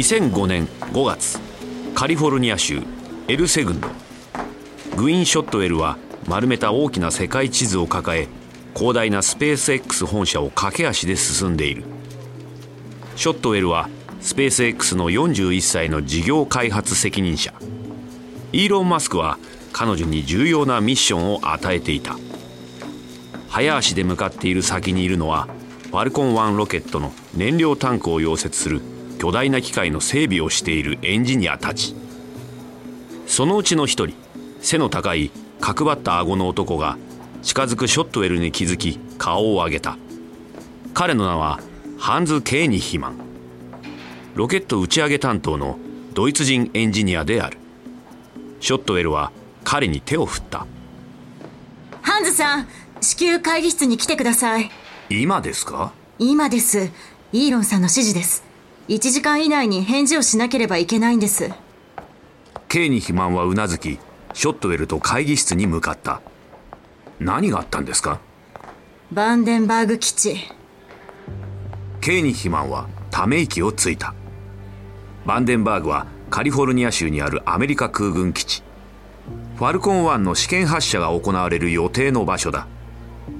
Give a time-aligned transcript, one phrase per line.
[0.00, 1.38] 2005年5月
[1.94, 2.80] カリフォルニア州
[3.28, 3.88] エルセ郡の
[4.96, 8.26] グイーン・ショットウェルは丸めた大きな世界地図を抱え
[8.74, 11.84] 広大なスペース X 本社を駆け足で進んでいる。
[13.14, 13.90] ショットウェルは
[14.22, 17.52] スペース X の41歳の事業開発責任者。
[18.52, 19.38] イーロン・マスクは
[19.74, 22.16] 彼女に重要なミッションを与えていた。
[23.50, 25.46] 早足で向かっている先にいるのは
[25.90, 28.80] ファルコン1ロケットの燃料タンクを溶接する
[29.20, 31.94] 巨大な機械の整備をしているエンジニアたち。
[33.26, 34.16] そのうちの一人
[34.62, 36.96] 背の高い角張った顎の男が
[37.42, 39.98] 近づくショットウェルに気づき顔を上げた。
[40.94, 41.60] 彼の名は
[41.98, 43.18] ハンズ・ケーニヒマン。
[44.36, 45.78] ロケット打ち上げ担当の
[46.14, 47.58] ドイツ人エンジニアである。
[48.60, 49.32] ショットウェルは
[49.64, 50.66] 彼に手を振った。
[52.00, 52.68] ハンズさん
[53.02, 54.70] 至急会議室に来てください。
[55.10, 55.92] 今ですか？
[56.18, 56.90] 今です。
[57.34, 58.48] イーロンさんの指示です
[58.90, 61.52] 1時間以内に返事をしなければいけないんです。
[62.66, 64.00] ケーニヒマンはうなずき
[64.34, 66.20] ショットウェルと会議室に向かった。
[67.20, 68.18] 何があったんですか？
[69.12, 70.34] バンデンバーグ基地。
[72.00, 74.12] ケーニヒマンはため息をついた。
[75.24, 78.64] バンデンバーグはカリフォルニア州にあるアメリカ空軍基地。
[79.54, 82.66] ファルコン1の試験発射が行われる予定の場所だ。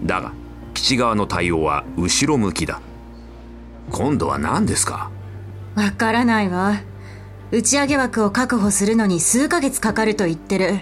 [0.05, 0.33] だが
[0.75, 2.81] 基地側の対応は後ろ向きだ。
[3.91, 5.11] 今度は何ですか？
[5.75, 6.81] わからないわ。
[7.53, 10.81] 打ち上げ枠を確保するのに数ヶ月かかると言ってる。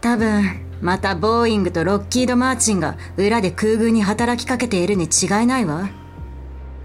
[0.00, 0.42] 多分
[0.80, 5.90] またボーイングとロッキード・マーチンが裏で空軍に働きかけているに違いないわ。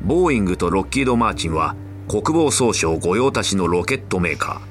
[0.02, 1.76] ボーイングとロッキード・マーチンは
[2.08, 4.62] 国防総省御用達のロケットメーカ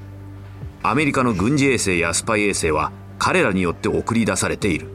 [0.83, 0.89] ー。
[0.89, 4.89] アメリカの軍事衛星やスパイ衛星は彼らによって送り出されている。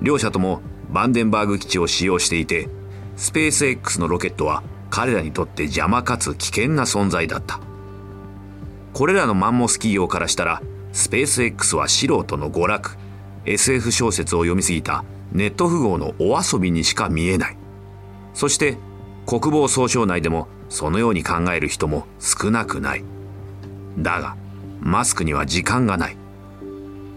[0.00, 2.68] 両社ともバンデンバーグ基地を使用していて
[3.16, 7.60] スペース X のロケットは彼らにとって邪魔かつ危険な存在だった。
[8.92, 10.62] これらのマンモス企業からしたら
[10.92, 12.96] スペース X は素人の娯楽。
[13.44, 17.56] SF 小説を読みすぎたネット富豪のお遊びにしか見えない。
[18.34, 18.76] そして
[19.26, 23.04] 国防総省内でもそのように考える人も少なくない。
[23.98, 24.36] だが
[24.80, 26.16] マスクには時間がない。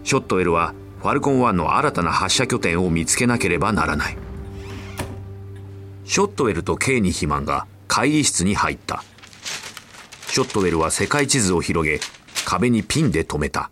[0.04, 4.16] ショットウェルはファルコン1の新たな発射拠点を見つけなければならない。
[6.04, 9.04] ショットウェルとケーニヒマンが会議室に入った。
[10.28, 12.00] ショットウェルは世界地図を広げ
[12.44, 13.70] 壁にピンで止めた。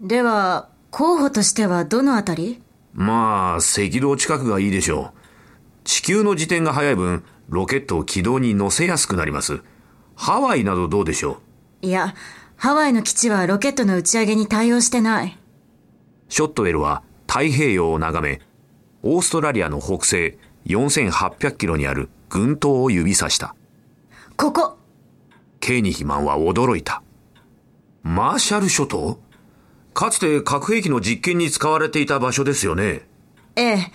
[0.00, 2.62] では候補としてはどのあたり？
[2.94, 5.18] まあ赤道近くがいいでしょう。
[5.84, 9.60] 地球の自転が速い分ロケットを軌道に乗せやすくなります。
[10.14, 11.40] ハワイなどどうでしょ
[11.82, 11.86] う？
[11.86, 12.14] いや
[12.56, 15.38] ハワイの基地はロケットの打ち上げに対応してない。
[16.28, 18.40] ショットウェルは太平洋を眺め
[19.02, 23.54] オーストラリアの北西4800キロにある群島を指さした。
[24.36, 24.78] ここ。
[25.60, 27.02] ケーニヒマンは驚いた。
[28.02, 29.18] マーシャル諸島？
[29.92, 33.06] かつて核兵器の実験に使われていた場所ですよね。
[33.56, 33.92] ええ。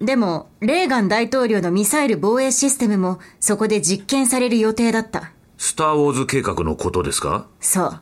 [0.00, 5.32] でもレーガン大統領のミサイル防衛システムもそこで実験される予定だった。
[5.58, 7.46] スター・ウォーズ計画のことですか？
[7.60, 8.00] そう。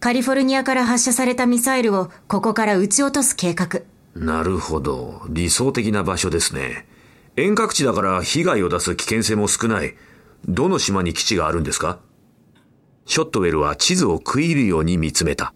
[0.00, 3.80] カリフォルニアから発射されたミサイルをここから撃ち落とす計画。
[4.14, 5.22] なるほど。
[5.28, 6.86] 理想的な場所ですね
[7.36, 9.94] 遠隔地だから被害を出す危険性も少ない
[10.48, 11.98] どの島に基地があるんですか？
[13.04, 15.54] ショットウェルは地図を食い入るように見つめた。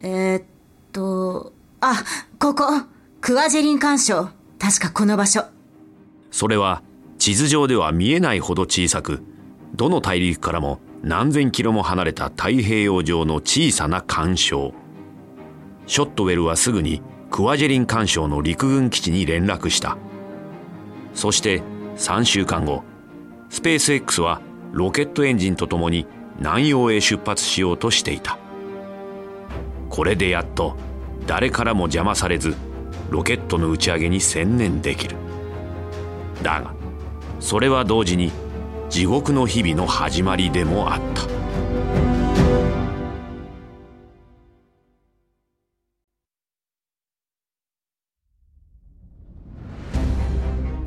[0.00, 0.44] えー、っ
[0.92, 2.04] と、あ、
[2.38, 2.64] ここ、
[3.20, 4.28] クワジェリン干渉。
[4.58, 5.44] 確かこの場所。
[6.30, 6.82] それは
[7.18, 9.22] 地図上では見えないほど小さく、
[9.74, 14.74] どの大陸からも何千キロも離れた太平洋上の小さな干渉。
[15.86, 19.96] ショットウェルはすぐにクワジェリン干渉の陸軍基地に連絡した。
[21.14, 21.62] そして
[21.96, 22.84] 3週間後、
[23.48, 24.40] スペース X は
[24.72, 26.06] ロケットエンジンとともに
[26.38, 28.38] 南洋へ出発しようとしていた。
[29.88, 30.76] これでやっと
[31.26, 32.54] 誰からも邪魔されず
[33.10, 35.16] ロケットの打ち上げに専念できる。
[36.42, 36.72] だが
[37.40, 38.32] それは同時に
[38.88, 41.39] 地獄の日々の始まりでもあった。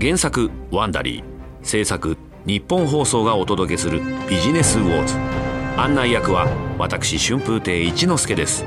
[0.03, 1.23] 原作「ワンダリー」
[1.63, 5.15] 制作日本放送がお届けするビジネスウォーズ
[5.77, 8.65] 案内役は私春風亭一之輔です。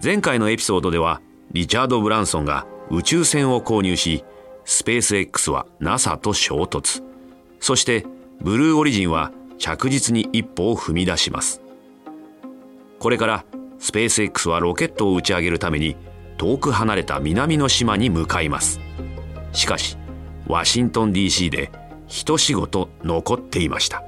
[0.00, 1.20] 前回のエピソードでは
[1.50, 4.24] リチャード・ブランソンが宇宙船を購入し
[4.64, 7.02] スペース X は NASA と衝突。
[7.60, 8.06] そして
[8.40, 11.60] ブルーオリジンは着実に一歩を踏み出します。
[12.98, 13.44] これから
[13.78, 15.96] スペース X はロケットを打ち上げるために
[16.36, 18.80] 遠く離れた南の島に向かいます。
[19.52, 19.96] しかし
[20.46, 21.70] ワシントン DC で
[22.06, 24.02] 一仕事残っていました。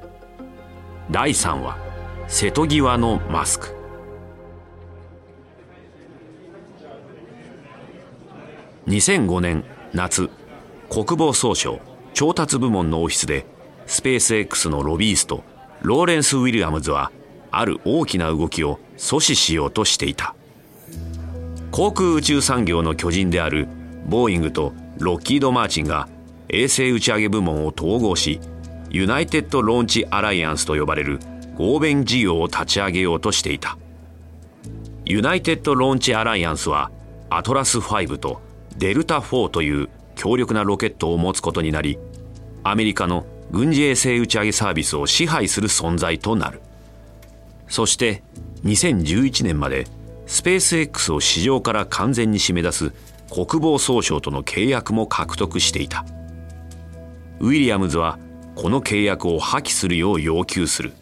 [1.10, 1.76] 第3話
[2.28, 3.79] 瀬戸際のマスク。
[8.86, 10.30] 2005年夏
[10.88, 11.80] 国防総省
[12.14, 13.46] 調達部門のオフィスで
[13.86, 15.44] スペース X のロビースト
[15.82, 17.12] ローレンス・ウィリアムズは
[17.50, 20.34] ある大きな動きを阻止しようとしていた。
[21.70, 23.68] 航空宇宙産業の巨人である
[24.06, 26.08] ボーイングとロッキード・マーチンが
[26.48, 28.40] 衛星打ち上げ部門を統合し
[28.90, 31.20] ユナイテッド・ローンチ・アライアンスと呼ばれる
[31.56, 33.78] 合弁事業を立ち上げようとしていた。
[35.04, 36.90] ユナイテッド・ローンチ・アライアンスは
[37.30, 38.40] アトラス5と
[38.80, 41.98] デルタ4という強力なロケットを持つことになり
[42.64, 46.62] アメリカの軍事衛星打ち上げサービスを支配する存在となる。
[47.68, 48.22] そして
[48.64, 49.86] 2011年まで
[50.26, 52.92] スペース X を市場から完全に締め出す
[53.28, 56.06] 国防総省との契約も獲得していた。
[57.38, 58.18] ウィリアムズは
[58.54, 60.92] この契約を破棄するよう要求する。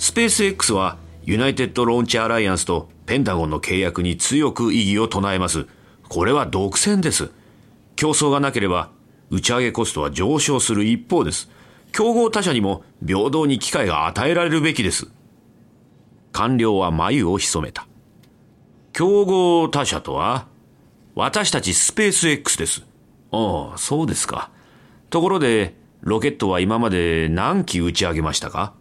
[0.00, 5.68] スペース X はユナイテッド・ローンチ・アライアンスとペンタゴンの契約に強く異議を唱えます。
[6.10, 7.30] これは独占です。
[7.94, 8.90] 競争がなければ
[9.30, 11.48] 打ち上げコストは上昇する一方です。
[11.92, 15.06] 競合他社にも平等に機会が与えられるべきです。
[16.32, 17.86] 官僚は眉を潜めた。
[18.92, 20.48] 競合他社とは
[21.14, 22.82] 私たちスペース X です。
[23.30, 24.50] ああそうですか。
[25.10, 28.74] ところでロケットは今まで何機打ち上げましたか？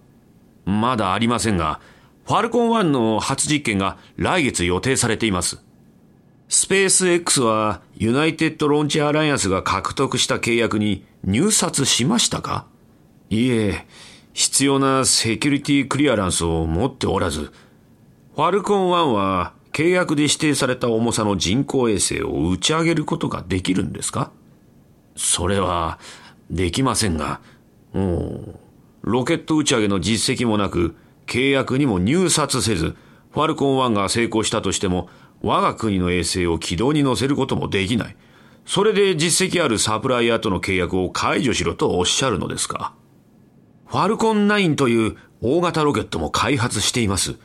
[0.66, 1.80] まだありませんが、
[2.26, 5.64] ファルコン1の初実験が来月予定されています。
[6.51, 12.66] スペース X はユナイテッド・ローンチ・アライアンスが獲得した契約に入札しましたか？
[13.30, 13.86] いえ、
[14.34, 17.51] 必要なセキュリティクリアランスを持っておらず、
[18.36, 24.31] ファルコン1は契約で指定された重さの人工衛星を打ち上げることができるんですか？
[25.16, 26.00] それは、
[26.50, 27.42] できませんが、
[27.94, 28.56] お
[29.04, 30.95] ロケット打ち上げの実績もなく、
[31.28, 32.95] 契約にも入札せず、
[33.34, 35.10] ファルコン1が成功したとしても、
[35.42, 38.16] 我が国の衛星を軌道に乗せることもできない。
[38.66, 42.94] それで実績あるサプライヤーとの契約を解除しろとおっしゃるのですか？
[43.88, 47.38] ファルコン9という大型ロケットも開発しています。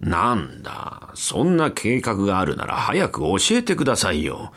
[0.00, 4.52] なんだ、そんな計画があるなら早く教えてくださいよ。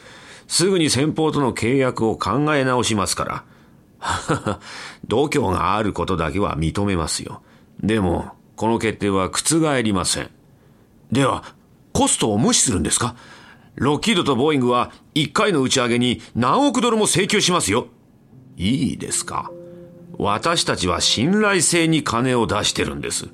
[0.47, 3.43] すぐに先方との契約を考え直しますから。
[3.99, 4.59] は は
[5.07, 7.41] 度胸があることだけは認めますよ。
[7.81, 10.29] でも、この決定は覆りません。
[11.11, 11.43] では、
[11.93, 13.15] コストを無視するんですか？
[13.75, 17.87] ロッキードとボーイングは1回の打ち上げに何億ドルも請求しますよ。
[18.57, 19.51] いいですか？
[20.17, 23.29] 私たちは信頼性に金を出してるんです。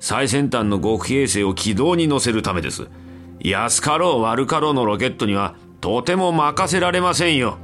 [0.00, 2.88] 最先端の極秘衛星を軌道に乗せるためです。
[3.40, 7.58] 安かろう悪かろうのロケットにはとても任せられませんよ。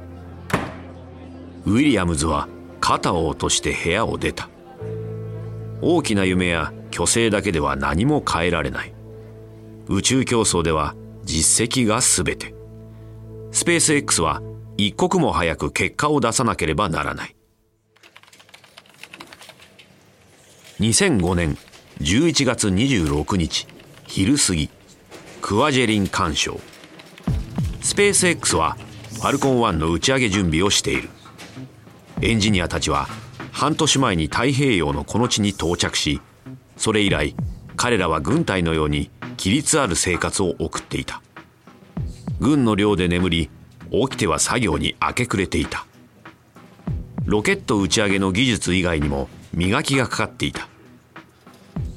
[1.65, 2.47] ウィリアムズは
[2.79, 4.49] 肩を落として部屋を出た
[5.81, 8.90] 大きな夢や虚勢だけでは何も変えられない
[9.89, 12.53] 宇宙競争では実績が全て。
[13.51, 14.41] スペース X は
[14.77, 17.35] 一刻も早く結果を出さなければならない。
[20.79, 21.57] 2005年
[21.99, 23.67] 11月26日
[24.07, 24.69] 昼過ぎ
[25.41, 26.59] クワジェリン干渉。
[27.81, 28.77] スペース X は
[29.15, 31.09] ファルコン1の打ち上げ準備をしている。
[32.21, 33.07] エンジニアたちは
[33.51, 36.21] 半年前に太平洋のこの地に到着し
[36.77, 37.35] それ以来
[37.75, 41.21] 彼らは軍隊のように規律ある生活を送っていた。
[42.39, 43.49] 軍の寮で眠り
[43.91, 45.85] 起きては作業に明け暮れていた。
[47.25, 50.67] ロケット打ち上げの技術以外にも磨きがかかっていた。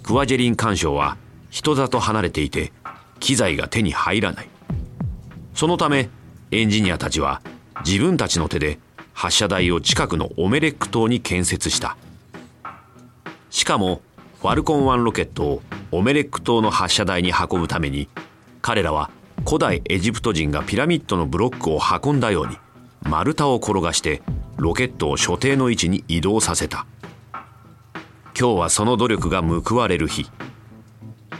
[0.02, 1.16] クワジェリン干渉は
[1.50, 2.72] 人里離れていて
[3.20, 4.48] 機材が手に入らない。
[5.54, 6.10] そのため
[6.50, 7.40] エンジニアたちは
[7.86, 8.78] 自分たちの手で
[9.12, 11.96] 発射台を近くのオメレック島に建設した。
[13.50, 14.02] しかも
[14.44, 18.10] ファルコン1ロケットをオメレック島の発射台に運ぶために
[18.60, 19.10] 彼らは
[19.46, 22.58] 古代エジプト人がピラミッドのブロックを運んだように
[23.04, 24.20] 丸太を転がして
[24.58, 26.84] ロケットを所定の位置に移動させた。
[28.38, 30.30] 今日はその努力が報われる日。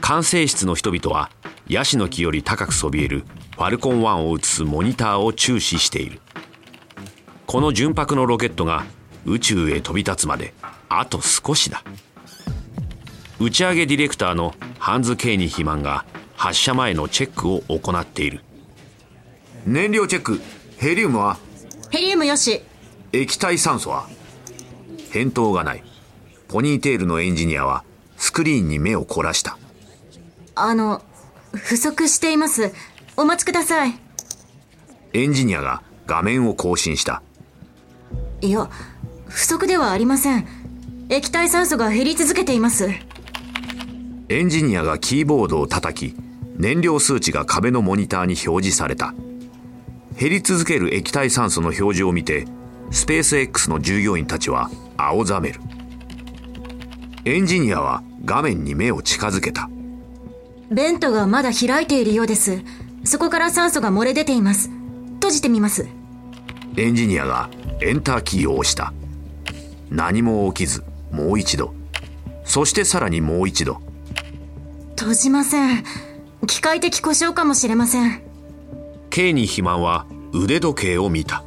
[0.00, 1.30] 管制室の人々は
[1.68, 6.22] ヤシの木より高くそびえるファルコン1を映すモニターを注視している。
[7.44, 8.86] この純白のロケットが
[9.26, 10.54] 宇宙へ飛び立つまで
[10.88, 11.84] あと少しだ。
[13.44, 18.40] 打ち上げディレクターのハンズ・ケーニヒマンが発射前のチェックを行っている。
[19.66, 20.40] 燃料チェック
[20.78, 21.36] ヘリウムは？
[21.90, 22.62] ヘリウムよし。
[23.12, 24.08] 液体酸素は？
[25.10, 25.84] 返答がない。
[26.48, 27.84] ポニーテールのエンジニアは
[28.16, 29.58] スクリーンに目を凝らした。
[30.54, 31.02] あの
[31.52, 32.72] 不足しています。
[33.18, 33.92] お待ちください。
[35.12, 37.20] エンジニアが画面を更新した。
[38.40, 38.70] いや
[39.26, 40.48] 不足ではありません。
[41.10, 42.88] 液体酸素が減り続けています
[44.30, 46.16] エンジニアがキーボードを叩き
[46.56, 49.14] 燃料数値が壁のモニターに表示された。
[50.18, 52.46] 減り続ける液体酸素の表示を見て
[52.90, 55.60] スペース X の従業員たちは青ざめる。
[57.26, 59.68] エンジニアは画面に目を近づけた。
[60.70, 62.62] ベントがまだ開いているようです。
[63.04, 64.70] そこから酸素が漏れ出ています。
[65.16, 65.86] 閉じてみます。
[66.76, 67.50] エンジニアが
[67.82, 68.94] エンターキーを押した。
[69.90, 71.74] 何も起きずもう一度。
[72.44, 73.83] そしてさらにもう一度
[74.96, 75.84] 閉じません。
[76.46, 78.22] 機械的故障かもしれません。
[79.10, 81.44] K に肥満は腕時計を見た。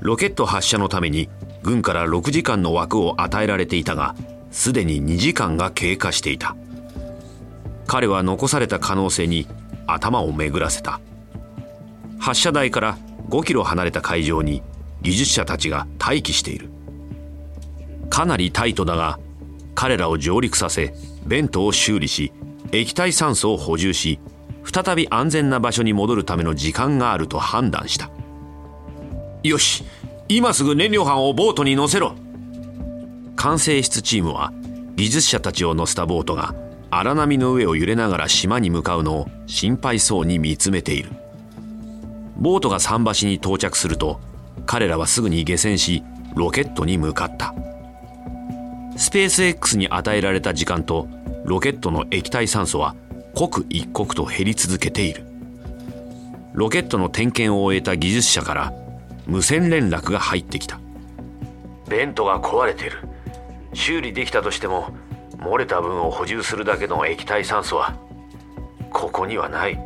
[0.00, 1.28] ロケット発射のために
[1.62, 4.14] 軍から6時間の枠を与えられていたが
[4.50, 6.56] すでに2時間が経過していた。
[7.86, 9.46] 彼は残された可能性に
[9.86, 11.00] 頭を巡らせた。
[12.18, 12.98] 発射台から
[13.28, 14.62] 5キロ離れた海上に
[15.02, 16.70] 技術者たちが待機している。
[18.08, 19.18] かなりタイトだが
[19.74, 20.94] 彼らを上陸させ
[21.26, 22.32] ベントを修理し
[22.72, 24.20] 液体酸素を補充し
[24.64, 28.10] 再び安全な場所に戻るための時間があると判断した。
[29.42, 29.84] よし
[30.28, 32.14] 今すぐ燃料班をボートに乗せろ。
[33.36, 34.52] 管制室チームは
[34.96, 36.54] 技術者たちを乗せたボートが
[36.90, 41.10] 荒波の上を揺れながら島に向かうのを心配そうに見つめている。
[42.36, 44.20] ボートが桟橋に到着すると
[44.66, 46.02] 彼らはすぐに下船し
[46.36, 47.54] ロケットに向かった。
[49.00, 51.08] スペース X に与えられた時間と
[51.46, 52.94] ロケットの液体酸素は
[53.34, 55.24] 刻一刻と減り続けている。
[56.52, 58.74] ロケットの点検を終えた技術者から
[59.26, 60.78] 無線連絡が入ってきた。
[61.88, 62.98] ベントが壊れてる。
[63.72, 64.90] 修理できたとしても
[65.38, 67.96] 漏れた分を補充するだけの液体酸素は
[68.92, 69.80] ここにはない。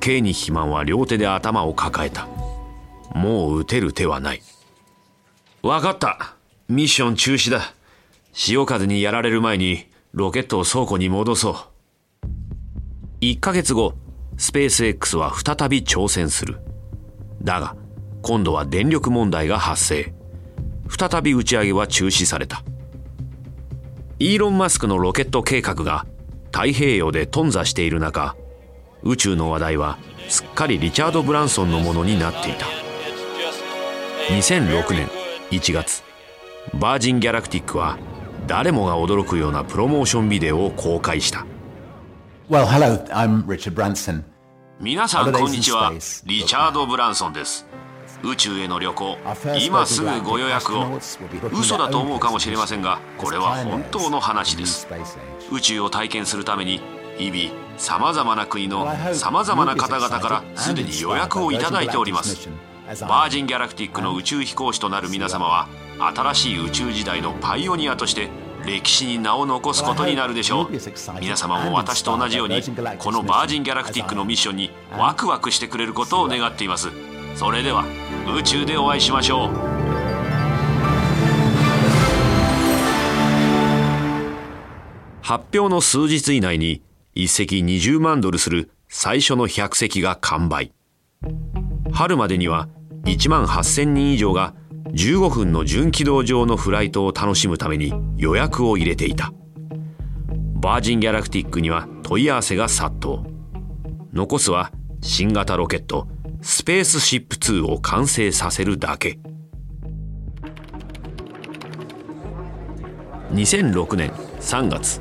[0.00, 2.26] K に肥満は両手で頭を抱えた。
[3.14, 4.42] もう撃てる手はない。
[5.62, 6.34] 分かった。
[6.68, 7.72] ミッション中止だ
[8.36, 11.54] 潮風にやられる前にロケットを倉庫に戻そう。
[13.20, 13.94] 1ヶ月後
[14.36, 16.58] スペース X は再び挑戦する。
[17.40, 17.76] だが
[18.22, 20.12] 今度は電力問題が発生。
[20.88, 22.64] 再び打ち上げは中止された。
[24.18, 26.04] イーロン・マスクのロケット計画が
[26.46, 28.36] 太平洋で頓挫している中
[29.04, 29.98] 宇宙の話題は
[30.28, 32.66] すっかりリチャード・ブランソンのものになっていた。
[34.28, 35.08] 2006年
[35.52, 36.02] 1月
[36.74, 37.96] バージン・ギャラクティックは
[38.46, 41.46] 誰もが驚くようなプロモーションビデオを公開した。
[42.50, 44.22] Well, hello, I'm Richard Branson.
[44.80, 45.92] 皆さんこんにちは。
[46.26, 47.66] リチャード・ブランソンです。
[48.22, 49.16] 宇宙への旅行。
[49.60, 51.00] 今すぐご予約を。
[51.52, 54.86] 嘘だと思うかもしれませんがこれは本当の話です。
[55.50, 56.82] 宇宙を体験するために
[57.16, 62.48] 日々さまざまな国のさまざまな方々からすでに予約をいただいております。
[63.08, 65.66] バージン・ギャラクティックの宇宙飛行士となる皆様は
[65.98, 68.28] 新しい宇宙時代のパイオニアとして
[68.66, 70.68] 歴史に名を残すことになるでしょう。
[71.20, 72.62] 皆様も私と同じように
[72.98, 76.88] このバージン・ギャラクティックのミッションにワクワクしてくれることを願っています。
[77.36, 77.84] それでは
[78.38, 79.74] 宇宙でお会いしましょう。
[85.20, 86.82] 発表の数日以内に
[87.14, 90.72] 1隻20万ドルする最初の100隻が完売。
[91.92, 92.68] 春までには
[93.04, 94.54] 1万8000人以上が
[94.94, 99.32] 15分の純軌道上のフライトを楽しむために予約を入れていた。
[100.54, 103.18] バージン・ギャラクティックには問い合わせが殺到。
[104.12, 104.70] 残すは
[105.02, 106.06] 新型ロケット
[106.42, 109.18] スペースシップ2を完成させるだけ。
[113.32, 114.10] 2006年
[114.40, 115.00] 3月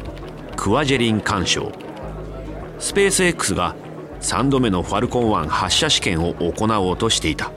[0.55, 1.71] クワジェリン干渉。
[2.79, 3.75] スペース X が
[4.21, 7.51] 3度目のファルコン1発射試験を行おうとしていた。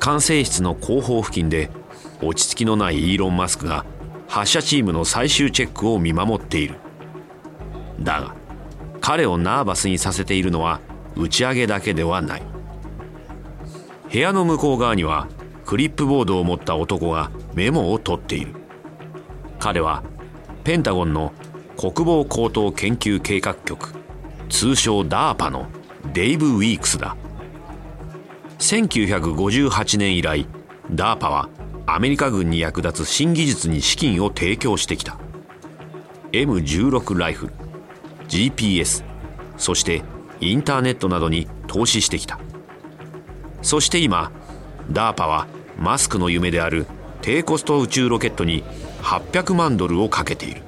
[0.00, 1.70] 管制室の後方付近で
[2.22, 3.84] 落ち着きのないイーロン・マスクが
[4.28, 6.76] 発射チームの最終チェックを見守っている。
[8.00, 8.34] だが
[9.02, 10.80] 彼をナーバスにさせているのは
[11.16, 12.42] 打ち上げだけではない。
[14.10, 15.28] 部屋の向こう側には
[15.66, 18.54] クリップボードを持った男がメモを取っている。
[19.58, 20.02] 彼は
[20.64, 21.32] ペンタゴンの
[21.76, 23.92] 国防高等研究計画局
[24.48, 25.66] 通称 DARPA の
[26.14, 27.16] デイブ・ウィークスだ。
[28.60, 30.46] 1958年以来
[30.90, 31.48] DARPA は
[31.86, 35.18] アメリカ軍に役立つ新技術に資金を提供してきた。
[36.32, 37.52] M16 ライフル
[38.28, 39.02] GPS
[39.56, 40.02] そして
[40.40, 42.38] インターネットなどに投資してきた。
[43.62, 44.30] そして今
[44.92, 45.46] DARPA は
[45.78, 46.86] マスクの夢である
[47.22, 48.62] 低コスト宇宙ロケットに
[49.02, 50.62] 800万ドルをかけている。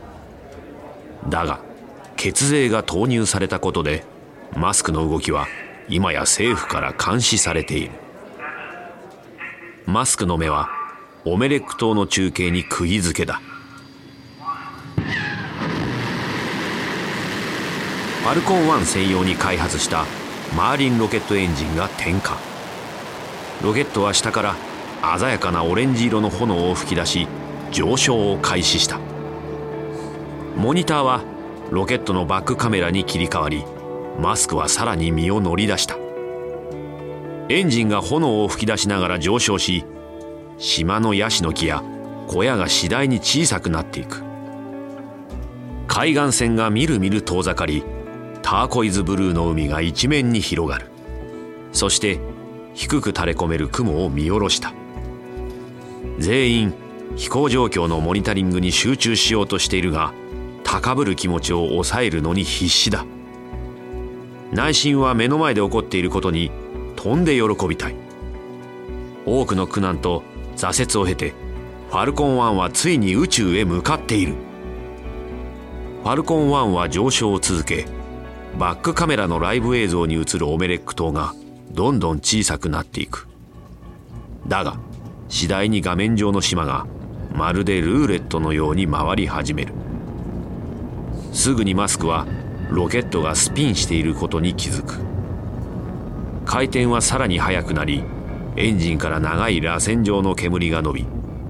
[1.29, 1.61] だが
[2.17, 4.05] 血税が投入されたことで
[4.57, 5.47] マスクの動きは
[5.93, 7.91] 今や政府から監視されている。
[9.85, 10.71] マスクの目は
[11.27, 13.43] オメレック島の中継に釘付けだ。
[18.23, 20.07] ファルコン1専用に開発した
[20.57, 22.39] マーリンロケットエンジンが点火。
[23.63, 27.29] ロケットは下から鮮やかなオレンジ色の炎を噴き出し
[27.71, 28.99] 上昇を開始した。
[30.57, 31.23] モニターは
[31.71, 33.63] ロケットのバックカメラに切り替わり
[34.19, 35.97] マスクはさらに身を乗り出した。
[37.49, 39.85] エンジンが炎を噴き出しながら上昇し
[40.59, 41.83] 島のヤシの木や
[42.29, 44.23] 小屋が次第に小さくなっていく。
[45.89, 47.85] 海岸線がみるみる遠ざかり
[48.43, 50.87] ターコイズブルーの海が一面に広がる。
[51.73, 52.21] そして
[52.75, 54.73] 低く垂れ込める雲を見下ろした。
[56.19, 56.75] 全員
[57.17, 60.15] 飛行状況のモニタリングに集中しようとしているが
[60.65, 63.05] 高ぶる気持ちを抑えるのに必死だ。
[64.53, 66.51] 内心は目の前で起こっていることに
[66.97, 67.95] 飛んで喜びたい。
[69.25, 70.23] 多くの苦難と
[70.57, 71.33] 挫折を経て
[71.89, 74.35] ファルコン1はついに宇宙へ向かっている。
[76.03, 77.87] ファルコン1は上昇を続け
[78.59, 81.35] バックカメラのライブ映像に映るオメレック島が
[81.71, 83.29] どんどん小さくなっていく。
[84.47, 84.77] だが
[85.29, 86.87] 次第に画面上の島が
[87.35, 89.73] まるでルーレットのように回り始める。
[91.33, 92.27] すぐにマスクは
[92.73, 94.95] ロケットがスピンしていることに気づく。
[96.47, 98.03] 回転はさらに速くなり
[98.57, 101.07] エンジンから長い螺旋状の煙が伸び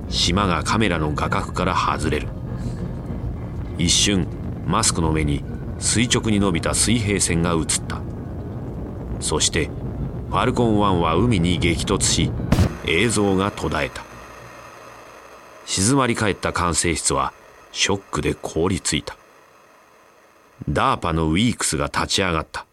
[0.09, 2.29] 島がカメラの画角から外れる。
[3.79, 4.27] 一瞬
[4.67, 5.45] マスクの目に
[5.79, 8.01] 垂直に伸びた水平線が映った。
[9.21, 9.71] そして
[10.29, 12.33] ファルコン1は海に激突し
[12.85, 14.03] 映像が途絶えた。
[15.67, 17.33] 静まり返った管制室は
[17.71, 19.17] ショックで凍りついた。
[20.69, 22.67] ダーパのウィークスが立ち上がった。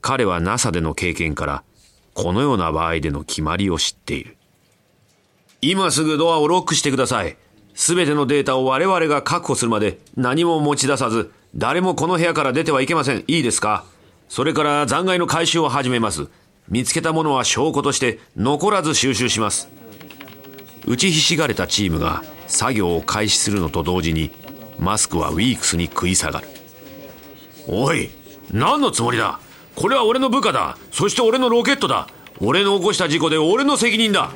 [0.00, 1.62] 彼は NASA での経験から
[2.14, 4.36] このような場合での決まりを知っている。
[5.60, 7.36] 今すぐドアをロックしてください。
[7.74, 13.24] すべてのデータを我々が確保するまで何も持ち出さず誰もこの部屋から出てはいけません。
[13.28, 13.84] いいですか？
[14.28, 16.28] それから残骸の回収を始めます。
[16.68, 19.68] 見つけたものは証拠として残らず収集します。
[20.86, 24.30] 打ちひしがれたチームが作業を開始するのと同時に
[24.78, 26.48] マスクはウィークスに食い下がる。
[27.66, 28.10] おい
[28.52, 29.40] 何のつもりだ？
[29.74, 30.76] これは俺の部下だ。
[30.90, 32.08] そして俺のロケットだ。
[32.40, 34.30] 俺の起こした事故で俺の責任だ。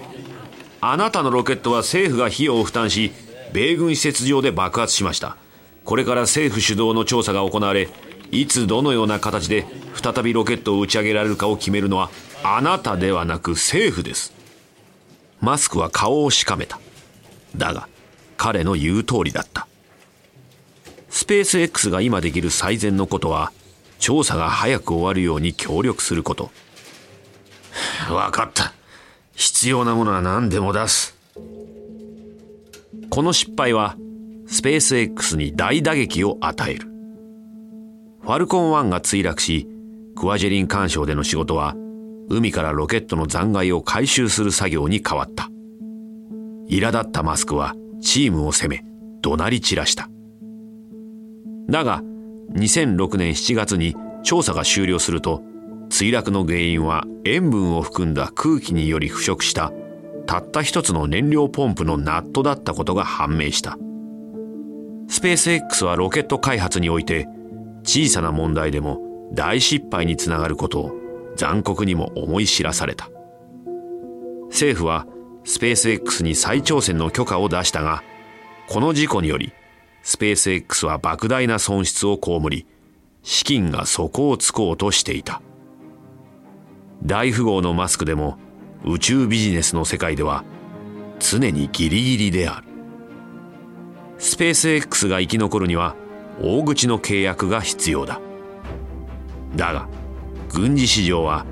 [0.80, 3.12] あなたのロケットは政府が費用を負担し
[3.52, 5.36] 米軍施設上で爆発しました。
[5.84, 7.88] これから政府主導の調査が行われ
[8.30, 12.10] いつどのような形で再びロケットを打ち上げられるかを決めるのは
[12.42, 14.32] あなたではなく政府です。
[15.40, 16.78] マスクは顔をしかめた。
[17.56, 17.88] だが
[18.36, 19.66] 彼の言う通りだった。
[21.16, 23.50] スペース X が今できる最善のことは
[23.98, 26.50] 調査が早く終わるように協力すること。
[28.06, 28.74] 分かった。
[29.34, 31.16] 必要なものは何でも出す。
[33.08, 33.96] この失敗は
[34.46, 36.86] スペース X に大打撃を与える。
[38.20, 39.66] ファルコン1が墜落し
[40.16, 41.74] クワジェリン干渉での仕事は
[42.28, 45.48] 海からロケットの残骸を回収する作業に変わった。
[46.68, 48.84] 苛立ったマスクはチームを責め
[49.22, 50.10] 怒鳴り散らした。
[51.68, 52.02] だが
[52.54, 55.42] 2006年7月に調査が終了すると
[55.88, 59.72] 墜落の原因は塩分を含んだ空気により腐食した
[60.26, 63.78] たった一つの燃料ポンプのナットだったことが判明した。
[65.08, 67.28] スペース X はロケット開発において
[67.84, 68.98] 小さな問題でも
[69.32, 70.92] 大失敗につながることを
[71.36, 73.08] 残酷にも思い知らされた。
[74.48, 75.06] 政府は
[75.44, 78.02] スペース X に再挑戦の許可を出したが
[78.68, 79.52] この事故により
[80.06, 82.64] スペース X は莫大な損失を被り
[83.24, 85.42] 資金が底をつこうとしていた。
[87.02, 88.38] 大富豪のマスクでも
[88.84, 90.44] 宇宙ビジネスの世界では
[91.18, 92.68] 常にギリギリである。
[94.18, 95.96] スペース X が生き残るには
[96.40, 98.20] 大口の契約が必要だ。
[99.56, 99.88] だが
[100.50, 101.44] 軍事市場は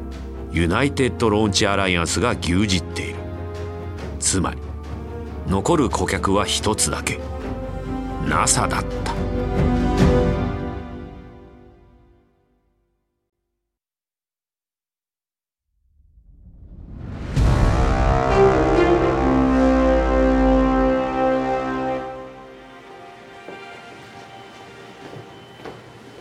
[0.52, 3.16] ユナイテッド・ローンチ・アライアンスが牛耳っている。
[4.20, 4.60] つまり
[5.48, 7.33] 残る顧客は一つだけ。
[8.28, 9.14] NASA だった。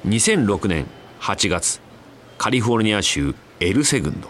[0.06, 0.86] 2006年
[1.22, 1.82] 8月
[2.38, 4.30] カリフォルニア州エルセグンド。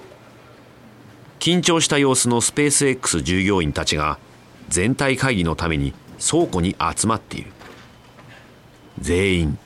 [1.39, 4.17] 緊張した様子のスペース X 従業員たちが
[4.69, 5.93] 全体会議のために
[6.25, 7.51] 倉庫に集まっている。
[8.99, 9.57] 全員。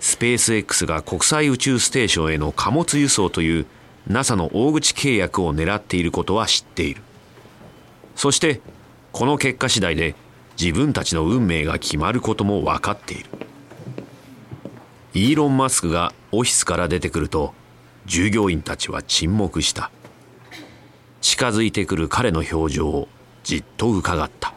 [0.00, 3.66] スペース X が国際宇宙ステーションへの貨物輸送という
[4.06, 7.02] NASA の大口契約を狙っていることは知っている。
[8.14, 8.60] そして
[9.12, 10.14] この結果次第で
[10.60, 13.26] 自分たちの運命が決まることも分かっている。
[15.14, 17.54] イーロン・マスクがオフィスから出てくると
[18.04, 19.90] 従業員たちは沈黙した。
[21.20, 23.08] 近づいてくる彼の表情を
[23.42, 24.54] じっと伺った。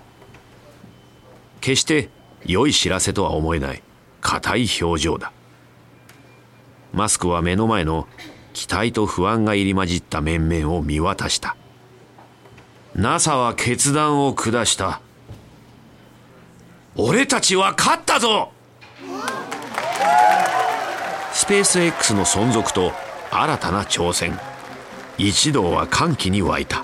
[1.61, 2.09] 決して
[2.45, 3.81] 良い知らせとは思えない。
[4.21, 5.31] 硬い表情だ。
[6.93, 8.07] マスクは目の前の
[8.53, 11.55] 期待と不安が入り混じった面々を見渡した。
[12.95, 15.01] NASA は決断を下した。
[16.95, 18.51] 俺たちは勝ったぞ！
[21.31, 22.91] スペース X の存続と
[23.31, 24.37] 新たな挑戦。
[25.17, 26.83] 一同は歓喜に沸いた。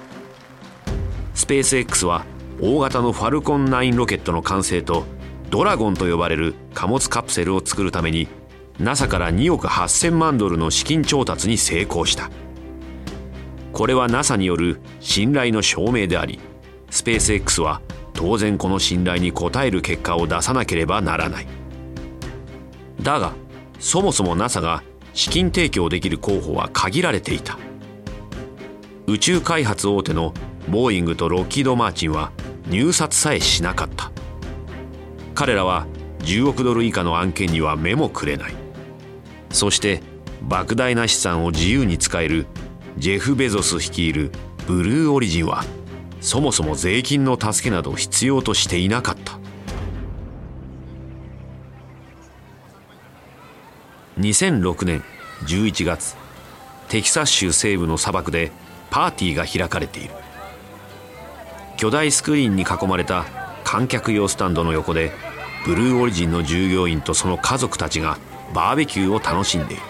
[1.34, 2.26] スペース X は
[2.62, 5.06] 大型のファルコン9ロケットの完成と
[5.50, 8.28] ドラゴンと呼ばれる貨物カプセルを作るために
[8.80, 12.30] NASA から2億8000万ドルの資金調達に成功した。
[13.72, 16.40] これは NASA による信頼の証明であり
[16.90, 17.82] スペース X は
[18.14, 21.48] 当然この信頼に応える結果を出さなければならない。
[23.02, 23.34] だが
[23.80, 24.84] そもそも NASA が
[25.14, 27.58] 資金提供できる候補は限られていた。
[29.08, 30.34] 宇宙開発大手の
[30.68, 32.32] ボーイングとロッキード・マーチンは
[32.68, 34.12] 入札さえしなかった。
[35.36, 35.86] 彼らは
[36.26, 38.54] 10億ドル以下の案件には目もくれない。
[39.52, 40.02] そして
[40.48, 42.46] 莫大な資産を自由に使える
[42.98, 44.32] ジェフ・ベゾス率いる
[44.68, 45.64] ブルーオリジンは
[46.22, 49.40] そもそも税金の助けなど必要としていなかった。
[54.20, 55.04] 2006年
[55.44, 56.16] 11月
[56.88, 58.52] テキサス州西部の砂漠で
[58.90, 60.12] パーティーが開かれている。
[61.78, 63.26] 巨大スクリーンに囲まれた
[63.64, 65.12] 観客用スタンドの横で
[65.66, 68.20] ブルーオリジンの従業員とその家族たちが
[68.54, 69.84] バーベキューを楽しんでいる。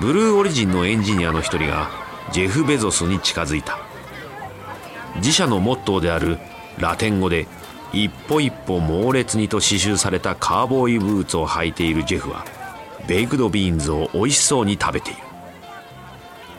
[0.00, 1.90] Blue Origin のエンジニアの一人が
[2.32, 3.78] ジェフ・ベゾスに近づいた。
[5.16, 6.38] 自社のモットーである
[6.78, 7.46] ラテン語で
[7.92, 12.44] 「一歩一歩猛烈に」と刺繍されたカウボーイブーツを履いているジェフは
[13.06, 15.20] ベイクドビーンズを美味しそうに食べている。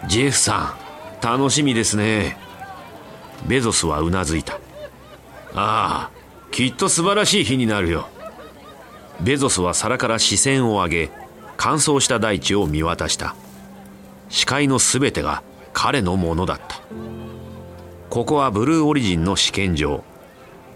[0.08, 0.76] ジェフさ
[1.22, 2.38] ん楽しみですね。
[3.46, 4.54] ベゾスはうなずいた。
[5.54, 6.20] ああ
[6.52, 8.08] きっと素晴らしい日になるよ。
[9.22, 11.12] ベゾスは皿から視線を上げ
[11.56, 13.36] 乾燥した大地を見渡した。
[14.30, 16.82] 視界の全てが彼のものだった。
[18.10, 20.04] ここはブルーオリジンの試験場。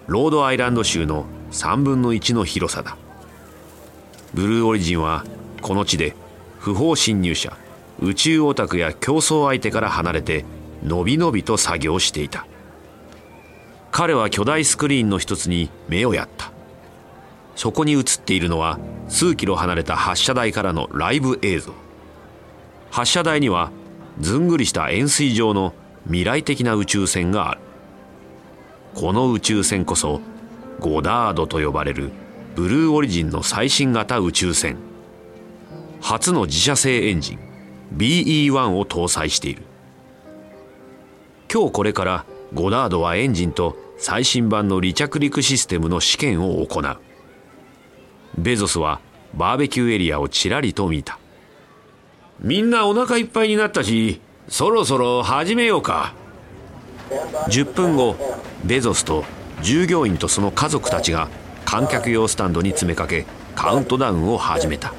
[0.08, 2.98] ロードアイランド州の3分の1の広さだ。
[4.34, 5.26] ブルーオリジンは
[5.62, 6.16] この地で
[6.60, 7.58] 不法侵入者
[8.00, 10.46] 宇宙オタクや競争相手から離れて
[10.84, 12.46] のびのびと作業していた。
[13.98, 16.52] 彼は巨大スクリーンの一つに目をやった。
[17.56, 18.78] そこに映っているのは
[19.08, 21.72] 数キロ離れた発射台からのライブ映像。
[22.92, 23.72] 発射台には
[24.20, 25.74] ずんぐりした円錐状の
[26.08, 27.62] 未来的な宇宙船がある。
[28.96, 30.20] この宇宙船こそ
[30.82, 32.12] ゴダードと呼ばれる
[32.54, 34.76] ブルーオリジンの最新型宇宙船。
[36.02, 37.40] 初の自社製エンジン
[37.96, 39.64] BE1 を搭載している。
[41.50, 46.98] 今日これからゴダードはエンジンと最新版の離着陸システムの試験を行う。
[48.38, 49.00] ベゾスは
[49.34, 51.20] バーベキューエリアをちらりと見た。
[52.40, 56.14] みんなお腹いっぱいになったしそろそろ始めようか。
[57.50, 58.16] 10分後
[58.66, 59.24] ベゾスと
[59.62, 61.30] 従業員とその家族たちが
[61.64, 64.94] 観客用スタンドに詰めかけカウントダウンを始めた。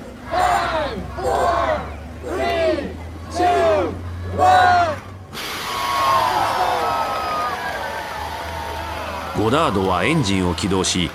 [9.38, 11.11] ゴダードはエンジンを起動し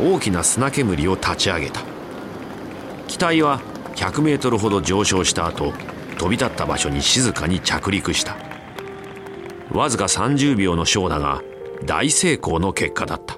[0.00, 1.82] 大きな砂煙を立ち上げた。
[3.06, 3.60] 機体は
[3.96, 5.74] 100メートルほど上昇した後
[6.16, 8.36] 飛び立った場所に静かに着陸した。
[9.72, 11.42] わずか30秒のショーだが
[11.84, 13.36] 大成功の結果だった。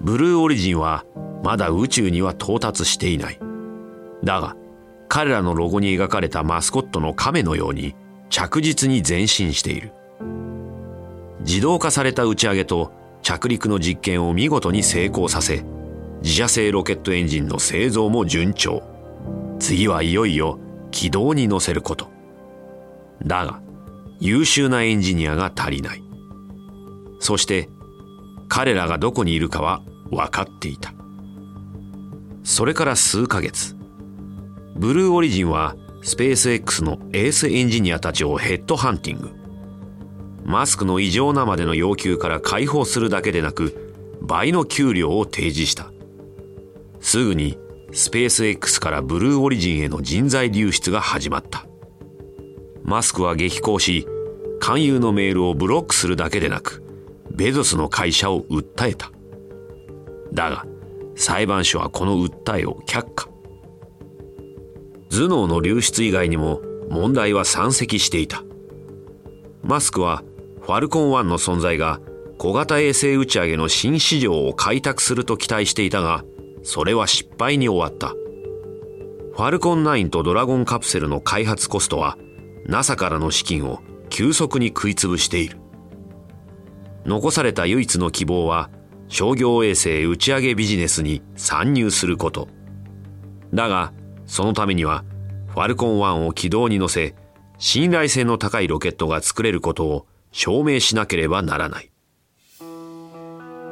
[0.00, 1.04] ブルーオリジンは
[1.42, 3.40] まだ宇宙には到達していない。
[4.22, 4.56] だが
[5.08, 7.96] 彼らのロゴに描かれたマスコットの亀のように
[8.30, 9.92] 着実に前進している。
[11.48, 15.64] 自動化された打ち上げと着陸の実験を見事に成功させ
[16.20, 18.82] 自社製ロケットエンジンの製造も順調。
[19.58, 20.58] 次はいよいよ
[20.90, 22.10] 軌道に乗せること。
[23.24, 23.62] だが
[24.20, 26.02] 優秀なエンジニアが足りない。
[27.18, 27.70] そして
[28.48, 29.80] 彼らがどこにいるかは
[30.10, 30.92] 分かっていた。
[32.44, 33.74] それから数ヶ月。
[34.76, 39.37] Blue Origin はスペース X のエースエンジニアたちをヘッドハンティング。
[40.48, 45.92] マスクの異常なまでの要求から解放するだけでなく倍の給料を提示した。
[47.00, 47.58] すぐに
[47.92, 51.66] スペース X から Blue Origin への人材流出が始まった。
[52.82, 54.06] マスクは激高し
[54.58, 56.82] 勧誘のメールをブロックするだけでなく
[57.30, 59.12] ベゾスの会社を訴えた。
[60.32, 60.64] だが
[61.14, 63.28] 裁判所はこの訴えを却下。
[65.10, 68.44] 頭脳の流出以外にも問題は山積していた。
[69.62, 70.22] マスクは
[70.68, 71.98] ファルコン1の存在が
[72.36, 76.24] 小型衛星打ち上げの新市場を開拓すると期待していたが
[76.62, 78.08] それは失敗に終わった。
[78.10, 82.18] ファルコン9とドラゴンカプセルの開発コストは
[82.66, 85.56] NASA からの資金を急速に食い潰している。
[87.06, 88.68] 残された唯一の希望は
[89.08, 92.46] 商業衛星打ち上げビジネスに参入すること。
[93.54, 93.94] だが
[94.26, 95.06] そのためには
[95.46, 97.14] ファルコン1を軌道に乗せ
[97.56, 101.90] 信頼性の高いロケットが作れることを証明しなければならない。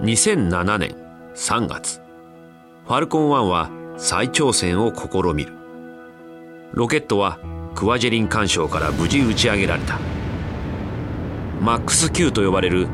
[0.03, 0.95] 2007年
[1.35, 2.01] 3月
[2.87, 5.53] ファルコン1は再挑戦を試みる。
[6.73, 7.39] ロケットは
[7.75, 9.99] クワジェリン干渉から無事打ち上げられた。
[11.61, 12.89] マックス Q と呼ばれる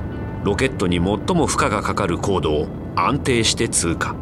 [0.45, 4.15] ロケットに最も負荷がかかる高度を安定して通過。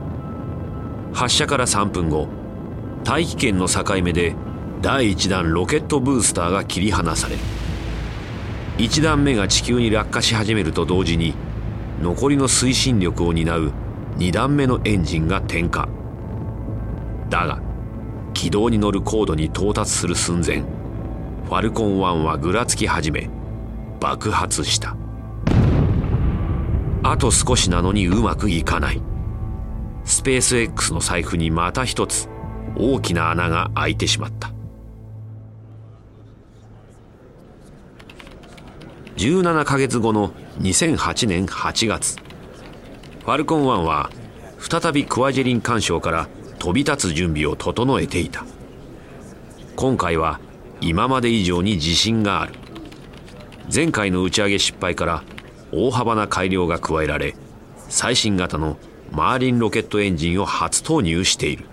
[1.13, 2.29] 発射から3分後
[3.05, 4.35] 大気圏の境目で
[4.81, 7.60] 第1弾ロケットブースターが切り離される。
[8.81, 11.35] 1段目が地球に落下し始めると同時に
[12.01, 13.73] 残りの推進力を担う
[14.17, 15.87] 2段目のエンジンが点火。
[17.29, 17.61] だが
[18.33, 23.29] 軌道に乗る高度に到達する寸前ファルコン1はぐらつき始め
[24.01, 24.97] 爆発した。
[27.03, 29.03] あと少しなのにうまくいかない。
[30.05, 32.31] スペース X の財布にまた一つ
[32.79, 34.51] 大きな穴が開いてしまった。
[39.21, 40.31] 17ヶ月後の
[40.63, 44.09] 2008年8月ファルコン1は
[44.59, 46.27] 再びクワジェリン干渉から
[46.59, 48.47] 飛び立つ準備を整えていた。
[49.77, 50.41] 今回は
[50.81, 52.55] 今まで以上に自信がある。
[53.71, 55.23] 前回の打ち上げ失敗から
[55.71, 57.35] 大幅な改良が加えられ
[57.91, 58.79] 最新型の
[59.11, 61.67] マーリンロケットエンジンを初投入している。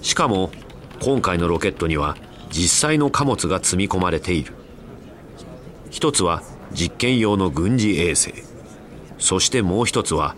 [0.00, 0.52] しかも
[1.00, 2.16] 今回のロケットには
[2.50, 4.54] 実際の貨物が積み込まれている。
[5.90, 6.42] 一つは
[6.74, 8.34] 実験用の軍事衛星。
[9.18, 10.34] そしてもう一つは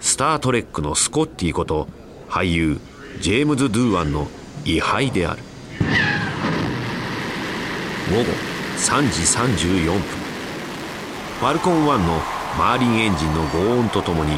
[0.00, 1.88] スター・トレックのスコッティこと
[2.28, 2.80] 俳優
[3.20, 4.28] ジェームズ・ドゥーアンの
[4.64, 5.42] 位牌である。
[8.10, 8.24] 午後
[8.76, 9.22] 3時
[9.80, 10.00] 34分。
[11.40, 12.20] ファルコン1の
[12.58, 14.32] マーリンエンジンの轟音とともに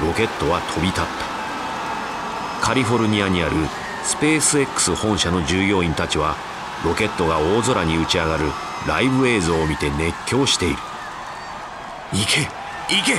[0.00, 2.66] ロケットは飛び立った。
[2.66, 3.56] カリフォルニアにある
[4.02, 6.36] スペース X 本社の従業員たちは
[6.84, 8.44] ロケットが大空に打ち上がる
[8.86, 10.76] ライブ映像を見て熱狂している。
[12.12, 12.40] 行け
[12.94, 13.12] 行け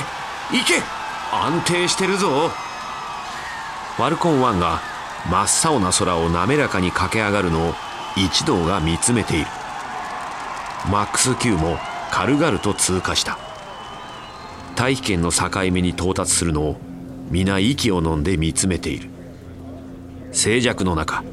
[0.56, 0.82] 行け。
[1.30, 2.48] 安定してるぞ。
[3.96, 4.80] ファルコン1が
[5.30, 7.74] 真っ青な空を滑らかに駆け上がるのを
[8.16, 9.46] 一同が見つめている。
[10.90, 11.76] マックス Q も
[12.10, 13.38] 軽々と通過した。
[14.74, 16.76] 大気圏の境目に到達するのを
[17.30, 19.10] 皆息を飲んで見つめている。
[20.32, 21.24] 静寂の中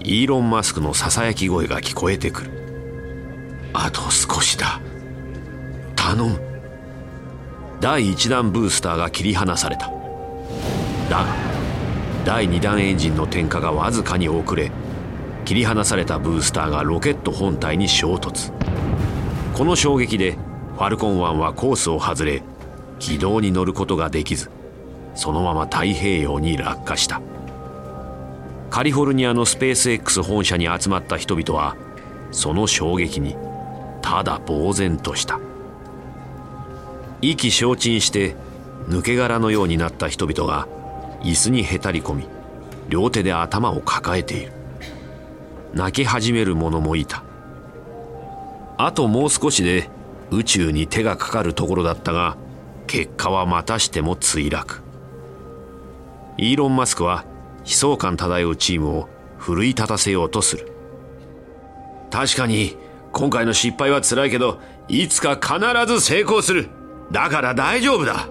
[0.00, 2.63] イーロン・マスクのささやき声が聞こえてくる。
[3.74, 4.80] あと少しだ。
[5.96, 6.40] 頼む。
[7.80, 9.88] 第1弾ブースターが切り離された。
[11.10, 11.26] だが
[12.24, 14.70] 第2弾エンジンの点火がわずかに遅れ
[15.44, 18.52] 切り離されたブースターがロケット本体に衝突。
[19.52, 20.38] この衝撃で
[20.76, 22.42] ファルコン1はコースを外れ
[22.98, 24.50] 軌道に乗ることができず
[25.14, 27.20] そのまま太平洋に落下した。
[28.70, 31.76] カリフォルニアのスペース X 本社に集まった人々は
[32.32, 33.36] その衝撃に
[34.04, 35.40] ただ呆然とした。
[37.22, 38.36] 意気消沈して
[38.86, 40.68] 抜け殻のようになった人々が
[41.22, 42.28] 椅子にへたり込み
[42.90, 44.52] 両手で頭を抱えている。
[45.72, 47.24] 泣き始める者もいた。
[48.76, 49.88] あともう少しで
[50.30, 52.36] 宇宙に手がかかるところだったが
[52.86, 54.82] 結果はまたしても墜落。
[56.36, 57.24] イーロン・マスクは
[57.64, 60.70] 悲壮感漂うチームを奮い立たせようとする。
[62.10, 62.76] 確かに
[63.14, 66.68] 今回の失敗は辛いけど、いつか必ず成功する。
[67.12, 68.28] だから大丈夫だ。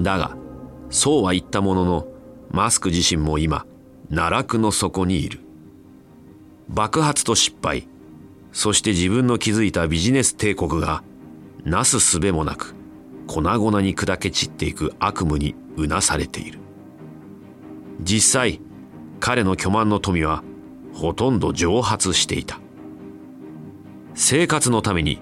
[0.00, 0.36] だが、
[0.90, 2.08] そうは言ったものの、
[2.50, 3.64] マスク自身も今、
[4.10, 5.40] 奈落の底にいる。
[6.68, 7.88] 爆発と失敗、
[8.50, 11.04] そして自分の築いたビジネス帝国が、
[11.64, 12.74] なすすべもなく、
[13.28, 16.58] 粉々に砕け散っていく悪夢にうなされている。
[18.00, 18.60] 実際、
[19.20, 20.42] 彼の巨万の富は、
[20.92, 22.60] ほとんど蒸発していた。
[24.18, 25.20] 生活のために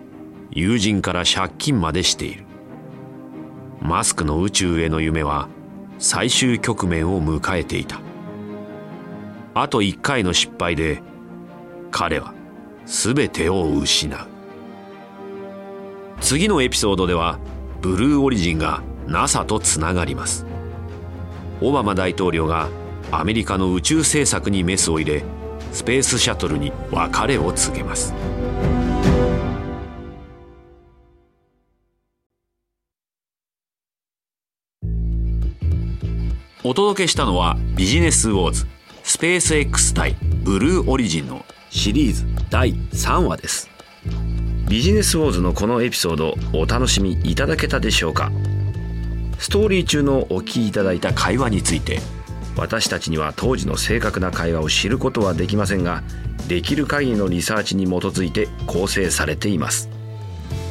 [0.53, 2.45] 友人から借金までしている。
[3.83, 5.49] マスクの宇宙への夢は
[5.99, 8.01] 最終局面を迎えていた。
[9.53, 11.03] あと1回の失敗で
[11.91, 12.35] 彼は
[12.87, 14.29] 全てを失う。
[16.21, 17.41] 次のエピソードでは
[17.81, 20.47] ブルーオリジンが NASA とつながります。
[21.61, 22.69] オバマ大統領が
[23.11, 25.25] アメリカの宇宙政策にメスを入れ
[25.73, 28.15] スペースシャトルに別れを告げます。
[36.67, 38.67] お届けしたのはビジネスウォーズ
[39.03, 43.69] スペース X 対ブルーオリジンのシリーズ第3話です。
[44.67, 48.33] ビジネスウォーズのこのエピソードお楽しみいただけたでしょうか？
[49.39, 52.01] ストーリー中のお聞きいただいた会話について
[52.57, 56.03] 私たちには当時の正確な会話を知ることはできませんが
[56.49, 59.91] できる限りのリサーチに基づいて構成されています。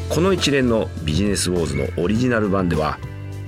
[0.09, 2.97] この一連のビジネスウォーズのオリジナル版では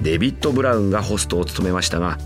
[0.03, 2.19] デビッド・ブラウンがホストを務めましたが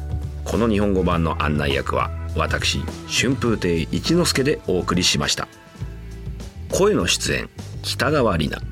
[0.49, 5.47] この日本語版の案内役は私春風亭一之輔でお送りしました。
[6.71, 7.49] 声の出演
[7.83, 8.67] 北川里奈。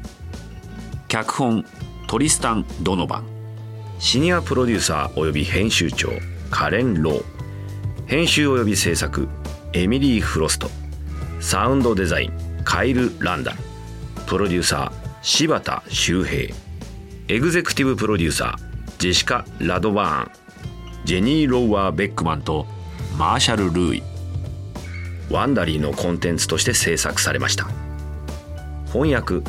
[1.07, 1.63] 脚本
[2.07, 3.27] トリスタン・ドノバン。
[3.99, 6.09] シニアプロデューサー及び編集長
[6.49, 7.23] カレン・ロー。
[8.07, 9.27] 編集及び制作
[9.73, 10.71] エミリー・フロスト。
[11.39, 13.59] サウンドデザインカイル・ランダル。
[14.25, 16.55] プロデューサー柴田修平。
[17.27, 20.46] エグゼクティブプロデューサージェシカ・ラドバーン
[21.07, 22.67] ジェニー・ローワー・ベックマンと
[23.17, 24.03] マーシャル・ルーイ。
[25.31, 27.65] Wondery のコンテンツとして制作されました。
[28.91, 29.41] 翻訳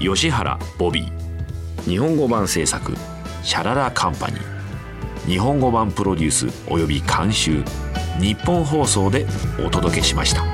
[0.00, 1.82] 吉原ボビー。
[1.82, 2.94] 日本語版制作
[3.42, 5.26] シャララカンパニー。
[5.26, 7.62] 日本語版プロデュースおよび監修
[8.18, 9.26] ニッポン放送で
[9.62, 10.53] お届けしました。